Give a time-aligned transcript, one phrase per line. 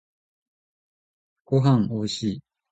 [1.45, 2.41] ごはんおいしい。